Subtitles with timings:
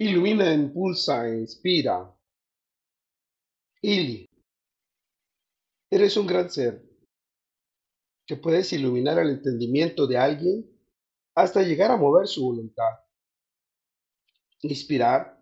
[0.00, 2.10] Ilumina, impulsa, inspira.
[3.82, 4.26] Ili,
[5.90, 6.82] eres un gran ser
[8.26, 10.64] que puedes iluminar el entendimiento de alguien
[11.34, 12.92] hasta llegar a mover su voluntad.
[14.62, 15.38] Inspirar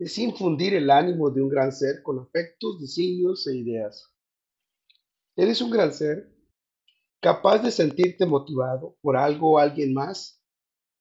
[0.00, 4.12] es infundir el ánimo de un gran ser con afectos, designios e ideas.
[5.36, 6.36] Eres un gran ser
[7.20, 10.42] capaz de sentirte motivado por algo o alguien más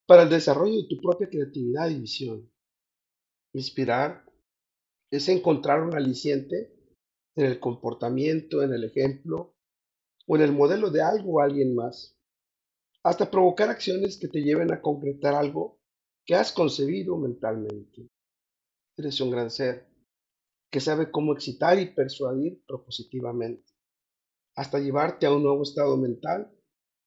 [0.05, 2.52] para el desarrollo de tu propia creatividad y visión.
[3.53, 4.25] Inspirar
[5.11, 6.73] es encontrar un aliciente
[7.35, 9.55] en el comportamiento, en el ejemplo
[10.25, 12.17] o en el modelo de algo o alguien más,
[13.03, 15.79] hasta provocar acciones que te lleven a concretar algo
[16.25, 18.09] que has concebido mentalmente.
[18.97, 19.87] Eres un gran ser
[20.71, 23.71] que sabe cómo excitar y persuadir propositivamente,
[24.55, 26.51] hasta llevarte a un nuevo estado mental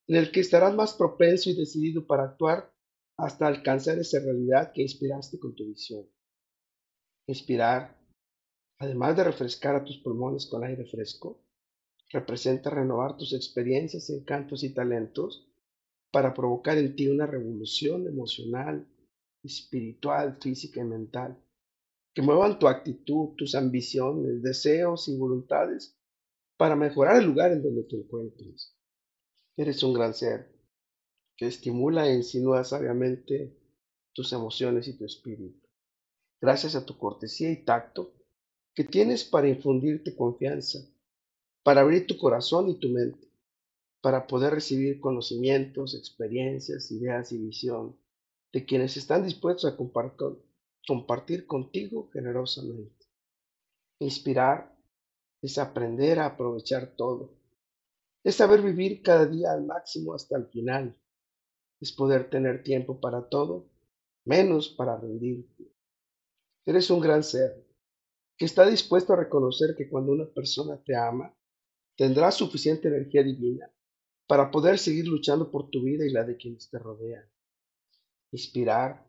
[0.07, 2.73] en el que estarás más propenso y decidido para actuar
[3.19, 6.07] hasta alcanzar esa realidad que inspiraste con tu visión.
[7.29, 7.99] Inspirar,
[8.79, 11.43] además de refrescar a tus pulmones con aire fresco,
[12.11, 15.45] representa renovar tus experiencias, encantos y talentos
[16.13, 18.87] para provocar en ti una revolución emocional,
[19.43, 21.37] espiritual, física y mental,
[22.15, 25.99] que muevan tu actitud, tus ambiciones, deseos y voluntades
[26.57, 28.73] para mejorar el lugar en donde te encuentres.
[29.57, 30.55] Eres un gran ser
[31.37, 33.59] que estimula e insinúa sabiamente
[34.13, 35.66] tus emociones y tu espíritu
[36.41, 38.13] gracias a tu cortesía y tacto
[38.75, 40.81] que tienes para infundirte confianza,
[41.63, 43.27] para abrir tu corazón y tu mente,
[44.03, 47.97] para poder recibir conocimientos, experiencias, ideas y visión
[48.53, 53.07] de quienes están dispuestos a compartir, contigo generosamente.
[53.99, 54.79] Inspirar
[55.43, 57.35] es aprender a aprovechar todo,
[58.23, 60.97] es saber vivir cada día al máximo hasta el final,
[61.81, 63.69] es poder tener tiempo para todo,
[64.25, 65.66] menos para rendirte.
[66.67, 67.65] Eres un gran ser
[68.37, 71.33] que está dispuesto a reconocer que cuando una persona te ama,
[71.97, 73.73] tendrá suficiente energía divina
[74.27, 77.25] para poder seguir luchando por tu vida y la de quienes te rodean.
[78.33, 79.09] Inspirar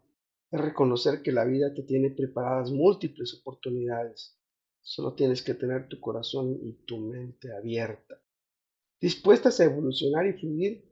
[0.52, 4.38] es reconocer que la vida te tiene preparadas múltiples oportunidades.
[4.82, 8.22] Solo tienes que tener tu corazón y tu mente abierta,
[9.02, 10.88] dispuestas a evolucionar y fluir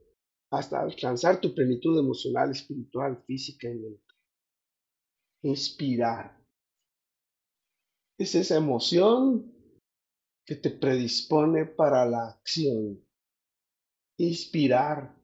[0.50, 4.16] hasta alcanzar tu plenitud emocional, espiritual, física y mental.
[5.42, 6.45] Inspirar
[8.18, 9.52] es esa emoción
[10.44, 13.04] que te predispone para la acción.
[14.18, 15.14] Inspirar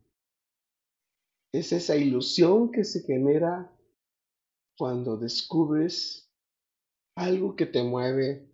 [1.53, 3.71] es esa ilusión que se genera
[4.77, 6.31] cuando descubres
[7.17, 8.51] algo que te mueve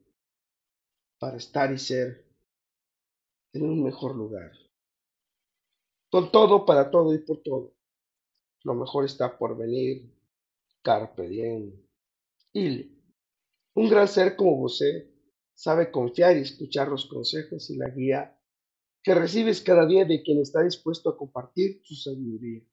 [1.18, 2.26] para estar y ser
[3.52, 4.52] en un mejor lugar.
[6.10, 7.74] Con todo, para todo y por todo.
[8.64, 10.12] Lo mejor está por venir.
[10.82, 12.97] Carpe diem.
[13.78, 14.82] Un gran ser como vos
[15.54, 18.36] sabe confiar y escuchar los consejos y la guía
[19.04, 22.64] que recibes cada día de quien está dispuesto a compartir su sabiduría.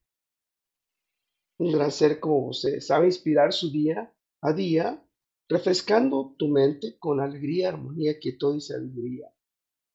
[1.58, 5.00] Un gran ser como vos sabe inspirar su día a día,
[5.48, 9.32] refrescando tu mente con alegría, armonía, quietud y sabiduría,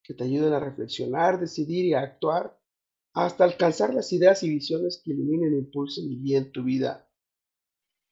[0.01, 2.57] que te ayuden a reflexionar, decidir y a actuar
[3.13, 7.11] hasta alcanzar las ideas y visiones que iluminen, impulsen y guíen tu vida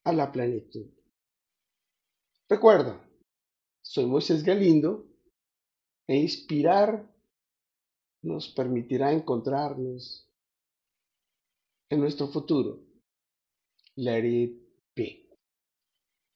[0.04, 0.99] a la plenitud.
[2.50, 3.00] Recuerda,
[3.84, 5.06] soy Moisés Galindo
[6.08, 7.08] e inspirar
[8.24, 10.28] nos permitirá encontrarnos
[11.92, 12.80] en nuestro futuro.
[13.96, 15.29] Let it.